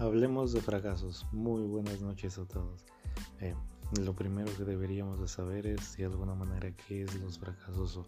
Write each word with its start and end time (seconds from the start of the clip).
Hablemos 0.00 0.52
de 0.52 0.60
fracasos. 0.60 1.26
Muy 1.32 1.66
buenas 1.66 2.00
noches 2.00 2.38
a 2.38 2.44
todos. 2.44 2.84
Eh, 3.40 3.52
lo 4.00 4.14
primero 4.14 4.48
que 4.56 4.62
deberíamos 4.62 5.20
de 5.20 5.26
saber 5.26 5.66
es 5.66 5.96
de 5.96 6.04
alguna 6.04 6.36
manera 6.36 6.70
qué 6.86 7.02
es 7.02 7.12
los 7.16 7.36
fracasos 7.36 7.96
o 7.96 8.06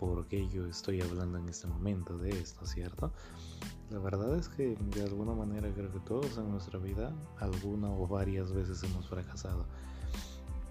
por 0.00 0.26
qué 0.26 0.48
yo 0.48 0.66
estoy 0.66 1.00
hablando 1.00 1.38
en 1.38 1.48
este 1.48 1.68
momento 1.68 2.18
de 2.18 2.30
esto, 2.30 2.66
¿cierto? 2.66 3.12
La 3.90 4.00
verdad 4.00 4.36
es 4.36 4.48
que 4.48 4.74
de 4.74 5.02
alguna 5.04 5.32
manera 5.32 5.72
creo 5.72 5.92
que 5.92 6.00
todos 6.00 6.36
en 6.36 6.50
nuestra 6.50 6.80
vida 6.80 7.14
alguna 7.38 7.88
o 7.88 8.08
varias 8.08 8.52
veces 8.52 8.82
hemos 8.82 9.08
fracasado. 9.08 9.66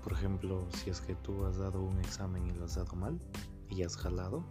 Por 0.04 0.12
ejemplo, 0.12 0.68
si 0.74 0.90
es 0.90 1.00
que 1.00 1.16
tú 1.16 1.46
has 1.46 1.58
dado 1.58 1.82
un 1.82 1.98
examen 2.00 2.46
y 2.46 2.52
lo 2.52 2.66
has 2.66 2.76
dado 2.76 2.98
mal 2.98 3.18
y 3.70 3.84
has 3.84 3.96
jalado, 3.96 4.44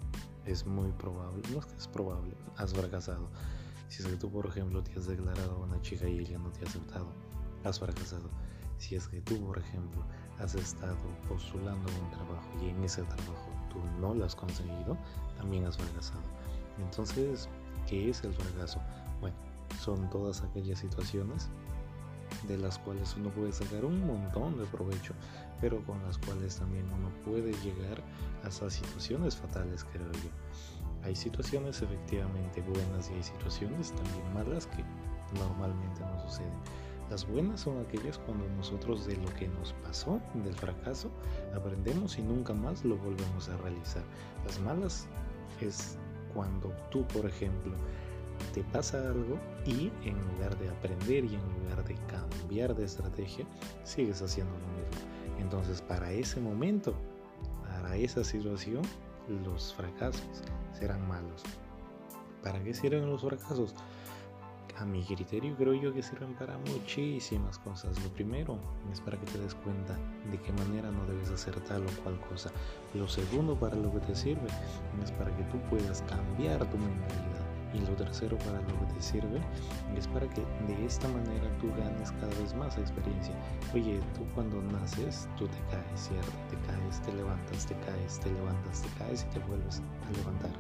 es 0.46 0.64
muy 0.64 0.90
probable, 0.93 1.43
no 1.53 1.59
es 1.59 1.67
que 1.67 1.77
es 1.77 1.86
probable, 1.86 2.35
has 2.57 2.72
fracasado. 2.72 3.29
Si 3.89 4.03
es 4.03 4.09
que 4.09 4.17
tú, 4.17 4.31
por 4.31 4.47
ejemplo, 4.47 4.83
te 4.83 4.99
has 4.99 5.07
declarado 5.07 5.53
a 5.53 5.59
una 5.59 5.81
chica 5.81 6.09
y 6.09 6.19
ella 6.19 6.39
no 6.39 6.51
te 6.51 6.65
ha 6.65 6.69
aceptado, 6.69 7.09
has 7.65 7.79
fracasado. 7.79 8.29
Si 8.79 8.95
es 8.95 9.09
que 9.09 9.21
tú, 9.21 9.45
por 9.45 9.59
ejemplo, 9.59 10.05
has 10.39 10.55
estado 10.55 10.97
postulando 11.29 11.91
un 12.03 12.11
trabajo 12.11 12.49
y 12.63 12.69
en 12.69 12.85
ese 12.85 13.03
trabajo 13.03 13.51
tú 13.71 13.81
no 14.01 14.14
lo 14.14 14.25
has 14.25 14.37
conseguido, 14.37 14.97
también 15.37 15.64
has 15.67 15.77
fracasado. 15.77 16.23
Entonces, 16.79 17.49
¿qué 17.89 18.11
es 18.11 18.23
el 18.23 18.33
fracaso? 18.33 18.81
Bueno, 19.21 19.37
son 19.81 20.09
todas 20.11 20.43
aquellas 20.43 20.79
situaciones 20.79 21.49
de 22.47 22.57
las 22.59 22.79
cuales 22.79 23.17
uno 23.17 23.31
puede 23.31 23.53
sacar 23.53 23.85
un 23.85 24.07
montón 24.07 24.59
de 24.59 24.64
provecho, 24.67 25.14
pero 25.61 25.83
con 25.85 26.03
las 26.05 26.19
cuales 26.19 26.57
también 26.57 26.85
uno 26.93 27.11
puede 27.25 27.53
llegar 27.64 28.03
hasta 28.45 28.71
situaciones 28.71 29.36
fatales, 29.36 29.85
creo 29.85 30.13
yo. 30.13 30.31
Hay 31.08 31.17
situaciones 31.17 31.80
efectivamente 31.80 32.60
buenas 32.60 33.10
y 33.10 33.14
hay 33.14 33.22
situaciones 33.22 33.92
también 33.92 34.34
malas 34.34 34.66
que 34.66 34.84
normalmente 35.41 36.00
no 36.02 36.20
suceden. 36.20 36.52
Las 37.08 37.27
buenas 37.27 37.62
son 37.62 37.80
aquellas 37.80 38.19
cuando 38.19 38.46
nosotros 38.58 39.06
de 39.06 39.16
lo 39.16 39.33
que 39.36 39.48
nos 39.48 39.72
pasó, 39.83 40.20
del 40.34 40.55
fracaso, 40.55 41.10
aprendemos 41.56 42.18
y 42.18 42.22
nunca 42.22 42.52
más 42.52 42.84
lo 42.84 42.98
volvemos 42.98 43.48
a 43.48 43.56
realizar. 43.56 44.02
Las 44.44 44.60
malas 44.60 45.06
es 45.62 45.96
cuando 46.34 46.68
tú, 46.91 47.06
por 47.06 47.24
ejemplo, 47.24 47.72
te 48.52 48.62
pasa 48.64 48.98
algo 48.98 49.38
y 49.64 49.90
en 50.05 50.20
lugar 50.34 50.58
de 50.58 50.68
aprender 50.68 51.24
y 51.24 51.36
en 51.36 51.62
lugar 51.62 51.84
de 51.88 51.94
cambiar 52.06 52.77
de 52.77 52.84
estrategia, 52.84 53.46
sigues 53.83 54.20
haciendo 54.20 54.52
lo 54.52 54.66
mismo. 54.66 55.40
Entonces, 55.40 55.80
para 55.80 56.12
ese 56.12 56.38
momento, 56.38 56.92
para 57.64 57.96
esa 57.96 58.22
situación, 58.22 58.83
los 59.42 59.72
fracasos 59.72 60.42
serán 60.78 61.06
malos. 61.08 61.42
¿Para 62.42 62.62
qué 62.62 62.72
sirven 62.72 63.10
los 63.10 63.22
fracasos? 63.22 63.74
A 64.76 64.84
mi 64.84 65.02
criterio 65.02 65.56
creo 65.56 65.74
yo 65.74 65.92
que 65.92 66.04
sirven 66.04 66.34
para 66.34 66.56
muchísimas 66.58 67.58
cosas. 67.58 68.00
Lo 68.04 68.10
primero 68.10 68.58
es 68.92 69.00
para 69.00 69.18
que 69.18 69.26
te 69.26 69.38
des 69.38 69.54
cuenta 69.56 69.98
de 70.30 70.38
qué 70.40 70.52
manera 70.52 70.90
no 70.92 71.04
debes 71.06 71.30
hacer 71.30 71.58
tal 71.62 71.82
o 71.82 72.02
cual 72.04 72.20
cosa. 72.28 72.50
Lo 72.94 73.08
segundo 73.08 73.58
para 73.58 73.74
lo 73.74 73.92
que 73.92 74.00
te 74.00 74.14
sirve 74.14 74.46
es 75.02 75.10
para 75.12 75.36
que 75.36 75.42
tú 75.44 75.58
puedas 75.68 76.02
cambiar 76.02 76.64
tu 76.70 76.78
mentalidad. 76.78 77.47
Y 77.74 77.80
lo 77.80 77.94
tercero 77.97 78.38
para 78.38 78.61
lo 78.62 78.66
que 78.66 78.94
te 78.94 79.02
sirve 79.02 79.41
es 79.97 80.08
para 80.08 80.27
que 80.28 80.42
de 80.66 80.86
esta 80.86 81.06
manera 81.08 81.50
tú 81.61 81.69
ganes 81.77 82.12
cada 82.12 82.34
vez 82.41 82.55
más 82.55 82.78
experiencia. 82.78 83.34
Oye, 83.74 84.00
tú 84.14 84.24
cuando 84.34 84.62
naces, 84.72 85.28
tú 85.36 85.47
te 85.47 85.58
caes, 85.70 86.08
¿cierto? 86.08 86.33
Te 86.48 86.56
caes, 86.66 87.02
te 87.02 87.12
levantas, 87.12 87.66
te 87.66 87.74
caes, 87.80 88.20
te 88.20 88.33
levantas, 88.33 88.83
te 88.83 88.89
caes 88.98 89.27
y 89.28 89.34
te 89.34 89.39
vuelves 89.46 89.83
a 90.06 90.16
levantar. 90.16 90.50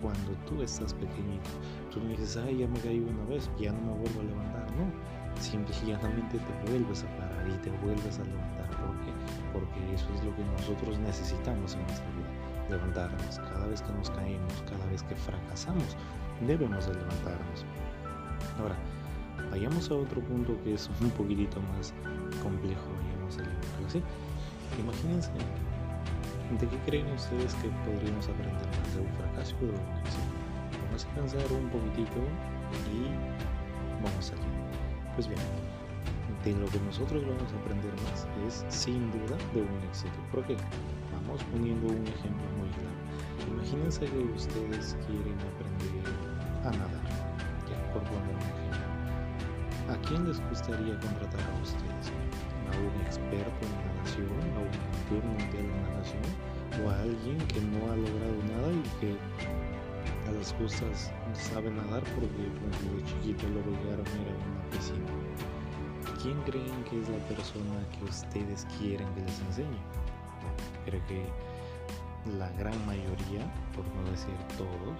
Cuando 0.00 0.32
tú 0.46 0.62
estás 0.62 0.94
pequeñito, 0.94 1.50
tú 1.90 2.00
no 2.00 2.10
dices, 2.10 2.36
ay, 2.36 2.58
ya 2.58 2.68
me 2.68 2.78
caí 2.80 3.00
una 3.00 3.24
vez, 3.24 3.50
ya 3.58 3.72
no 3.72 3.80
me 3.80 3.92
vuelvo 3.98 4.20
a 4.20 4.24
levantar. 4.24 4.70
No, 4.76 4.86
simplemente 5.40 6.38
te 6.38 6.70
vuelves 6.70 7.04
a 7.04 7.16
parar 7.16 7.48
y 7.48 7.56
te 7.58 7.70
vuelves 7.82 8.18
a 8.18 8.24
levantar. 8.24 8.70
¿Por 8.70 8.94
qué? 9.02 9.12
Porque 9.52 9.94
eso 9.94 10.06
es 10.14 10.24
lo 10.24 10.34
que 10.36 10.44
nosotros 10.44 10.98
necesitamos 11.00 11.74
en 11.74 11.82
nuestra 11.82 12.06
vida. 12.10 12.28
Levantarnos 12.70 13.38
cada 13.38 13.66
vez 13.66 13.82
que 13.82 13.92
nos 13.92 14.10
caemos, 14.10 14.62
cada 14.68 14.84
vez 14.86 15.02
que 15.04 15.16
fracasamos 15.16 15.96
debemos 16.46 16.86
de 16.86 16.94
levantarnos. 16.94 17.64
Ahora, 18.60 18.76
vayamos 19.50 19.90
a 19.90 19.94
otro 19.94 20.20
punto 20.20 20.56
que 20.64 20.74
es 20.74 20.90
un 21.00 21.10
poquitito 21.10 21.60
más 21.74 21.92
complejo, 22.42 22.86
vayamos 23.02 23.38
a 23.38 23.86
así. 23.86 24.02
Imagínense, 24.78 25.30
¿de 25.32 26.66
qué 26.66 26.78
creen 26.86 27.10
ustedes 27.12 27.54
que 27.56 27.68
podríamos 27.84 28.28
aprender 28.28 28.66
más 28.66 28.94
de 28.94 29.00
un 29.00 29.12
fracaso 29.14 29.56
o 29.56 29.66
de 29.66 29.72
un 29.72 29.98
éxito? 29.98 30.24
Vamos 30.86 31.04
a 31.04 31.14
pensar 31.14 31.52
un 31.52 31.68
poquitito 31.70 32.20
y 32.92 33.08
vamos 34.02 34.32
allá. 34.32 34.42
Pues 35.14 35.26
bien, 35.26 35.40
de 36.44 36.52
lo 36.52 36.66
que 36.66 36.78
nosotros 36.80 37.22
vamos 37.26 37.52
a 37.52 37.56
aprender 37.58 37.92
más 38.04 38.26
es 38.46 38.64
sin 38.68 39.10
duda 39.10 39.36
de 39.54 39.62
un 39.62 39.82
éxito. 39.88 40.14
¿Por 40.32 40.44
qué? 40.46 40.56
Vamos 41.12 41.42
poniendo 41.50 41.88
un 41.88 42.06
ejemplo 42.06 42.46
muy 42.58 42.68
claro. 42.76 42.98
Imagínense 43.52 44.06
que 44.06 44.18
ustedes 44.36 44.96
quieren 45.06 45.36
aprender 45.40 46.27
a 46.64 46.70
nadar, 46.70 47.06
por 47.92 48.02
poner 48.02 48.34
un 48.34 48.42
ejemplo. 48.42 48.88
¿A 49.92 49.96
quién 50.06 50.28
les 50.28 50.40
gustaría 50.48 50.98
contratar 51.00 51.40
a 51.40 51.62
ustedes? 51.62 52.12
¿A 52.68 52.76
un 52.76 53.00
experto 53.06 53.60
en 53.64 53.72
natación? 53.86 54.28
¿A 54.54 54.60
un 54.60 54.72
campeón 54.92 55.24
mundial 55.32 55.64
en 55.64 55.82
natación? 55.82 56.22
¿O 56.84 56.90
a 56.90 57.00
alguien 57.00 57.38
que 57.48 57.60
no 57.60 57.90
ha 57.90 57.96
logrado 57.96 58.38
nada 58.52 58.72
y 58.72 58.82
que 59.00 59.16
a 60.28 60.32
las 60.32 60.52
justas 60.54 61.10
sabe 61.32 61.70
nadar 61.70 62.02
porque 62.14 62.44
de 62.44 63.04
chiquito 63.04 63.48
lo 63.48 63.60
llegaron 63.64 64.06
a 64.06 64.16
ir 64.20 64.28
a 64.28 64.50
una 64.50 64.70
piscina? 64.70 65.06
¿Quién 66.22 66.40
creen 66.42 66.84
que 66.84 67.00
es 67.00 67.08
la 67.08 67.18
persona 67.28 67.78
que 67.98 68.04
ustedes 68.04 68.66
quieren 68.78 69.08
que 69.14 69.22
les 69.22 69.40
enseñe? 69.40 69.78
creo 70.84 71.00
que 71.06 71.24
la 72.38 72.50
gran 72.52 72.74
mayoría, 72.86 73.44
por 73.74 73.84
no 73.94 74.10
decir 74.10 74.34
todos, 74.56 74.96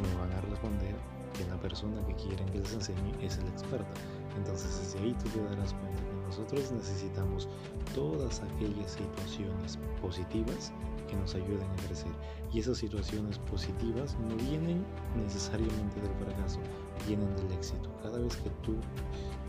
me 0.00 0.14
van 0.20 0.32
a 0.32 0.40
responder 0.42 0.94
que 1.36 1.44
la 1.46 1.56
persona 1.56 2.04
que 2.06 2.14
quieren 2.14 2.46
que 2.50 2.58
les 2.58 2.72
enseñe 2.72 3.12
es 3.22 3.38
el 3.38 3.48
experto. 3.48 4.00
Entonces 4.36 4.78
desde 4.78 5.00
ahí 5.00 5.14
tú 5.22 5.28
te 5.30 5.42
darás 5.42 5.74
cuenta 5.74 6.02
que 6.02 6.26
nosotros 6.26 6.72
necesitamos 6.72 7.48
todas 7.94 8.42
aquellas 8.42 8.92
situaciones 8.92 9.78
positivas 10.00 10.72
que 11.08 11.16
nos 11.16 11.34
ayuden 11.34 11.70
a 11.70 11.76
crecer. 11.86 12.12
Y 12.52 12.60
esas 12.60 12.78
situaciones 12.78 13.38
positivas 13.38 14.16
no 14.28 14.36
vienen 14.36 14.84
necesariamente 15.16 16.00
del 16.00 16.14
fracaso, 16.24 16.58
vienen 17.06 17.34
del 17.36 17.52
éxito. 17.52 17.90
Cada 18.02 18.18
vez 18.18 18.36
que 18.36 18.50
tú 18.62 18.76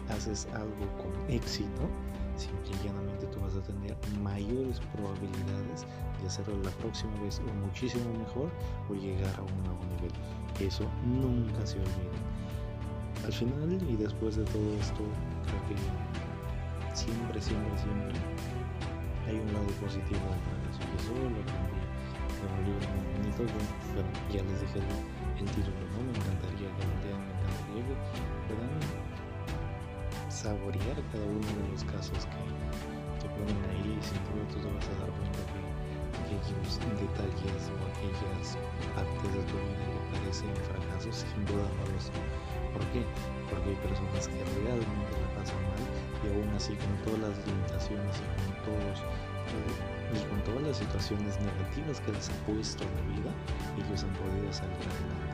haces 0.10 0.48
algo 0.54 0.88
con 0.98 1.32
éxito, 1.32 1.88
simple 2.38 2.72
y 2.72 2.88
llanamente 2.88 3.28
tú 3.28 3.40
vas 3.40 3.56
a 3.56 3.62
tener 3.62 3.96
mayores 4.22 4.80
probabilidades 4.94 5.86
de 6.22 6.28
hacerlo 6.28 6.58
la 6.64 6.72
próxima 6.72 7.14
vez 7.22 7.40
o 7.40 7.54
muchísimo 7.54 8.06
mejor 8.18 8.50
o 8.90 8.94
llegar 8.94 9.34
a 9.38 9.42
un 9.42 9.64
nuevo 9.64 9.84
nivel. 9.96 10.12
Eso 10.60 10.86
nunca 11.06 11.66
se 11.66 11.78
olvida. 11.78 12.18
Al 13.26 13.34
final 13.34 13.80
y 13.90 13.96
después 13.96 14.36
de 14.36 14.44
todo 14.46 14.74
esto, 14.80 15.04
creo 15.46 15.62
que 15.68 15.76
siempre, 16.96 17.42
siempre, 17.42 17.78
siempre 17.78 18.20
hay 19.28 19.40
un 19.40 19.54
lado 19.54 19.68
positivo 19.80 20.20
del 20.20 20.42
fracaso. 20.44 20.80
Y 20.84 20.96
eso 21.00 21.14
lo 21.16 21.40
aprendí 21.40 21.84
en 22.44 22.52
un 22.52 22.62
libro 22.68 22.88
muy 22.92 23.06
bonito. 23.16 23.42
Bueno, 23.96 24.12
ya 24.28 24.44
les 24.44 24.60
dije 24.62 24.80
el, 24.80 25.46
título, 25.56 25.84
¿no? 25.92 26.04
Me 26.04 26.16
encantaría 26.20 26.68
que 26.68 26.84
me 26.84 26.94
encantaría 27.00 27.84
que 28.48 29.23
saborear 30.44 31.00
cada 31.08 31.24
uno 31.24 31.48
de 31.56 31.72
los 31.72 31.84
casos 31.88 32.28
que, 32.28 32.44
que 33.24 33.28
ponen 33.32 33.56
ahí 33.72 33.96
sin 34.04 34.20
duda 34.28 34.44
tú 34.52 34.60
te 34.60 34.68
vas 34.76 34.88
a 34.92 34.96
dar 35.00 35.12
cuenta 35.16 35.40
que 35.48 35.64
aquellos 36.20 36.84
detalles 37.00 37.64
o 37.72 37.80
aquellas 37.88 38.60
partes 38.92 39.30
de 39.32 39.40
tu 39.48 39.56
vida 39.56 39.88
que 39.88 40.20
parecen 40.20 40.52
fracasos 40.68 41.24
sin 41.24 41.48
duda 41.48 41.64
no 41.64 41.84
lo. 41.88 42.00
¿Por 42.76 42.84
qué? 42.92 43.08
Porque 43.48 43.72
hay 43.72 43.80
personas 43.88 44.28
que 44.28 44.44
realmente 44.68 45.14
la 45.16 45.30
pasan 45.40 45.64
mal 45.64 45.84
y 46.20 46.28
aún 46.28 46.52
así 46.60 46.76
con 46.76 46.92
todas 47.08 47.24
las 47.24 47.36
limitaciones 47.48 48.20
y 48.20 48.28
con 48.36 48.52
todos 48.68 49.00
eh, 49.00 50.12
y 50.12 50.20
con 50.28 50.44
todas 50.44 50.64
las 50.68 50.76
situaciones 50.76 51.40
negativas 51.40 52.04
que 52.04 52.12
les 52.12 52.28
ha 52.28 52.36
puesto 52.44 52.84
la 52.84 53.02
vida, 53.16 53.32
ellos 53.80 54.04
han 54.04 54.12
podido 54.20 54.52
salir 54.52 54.76
adelante. 54.76 55.33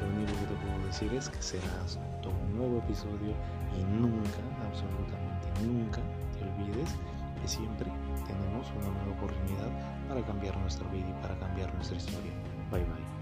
Lo 0.00 0.06
único 0.08 0.32
que 0.32 0.46
te 0.46 0.54
puedo 0.54 0.86
decir 0.86 1.12
es 1.14 1.28
que 1.28 1.42
será 1.42 1.82
hasta 1.84 2.00
un 2.28 2.56
nuevo 2.56 2.78
episodio 2.78 3.32
y 3.74 3.82
nunca, 3.84 4.40
absolutamente 4.66 5.46
nunca, 5.64 6.00
te 6.36 6.44
olvides 6.44 6.94
que 7.40 7.48
siempre 7.48 7.90
tenemos 8.26 8.70
una 8.76 8.90
nueva 8.90 9.12
oportunidad 9.16 9.70
para 10.08 10.22
cambiar 10.22 10.56
nuestra 10.58 10.88
vida 10.90 11.08
y 11.08 11.22
para 11.22 11.38
cambiar 11.38 11.72
nuestra 11.74 11.96
historia. 11.96 12.32
Bye 12.70 12.84
bye. 12.84 13.15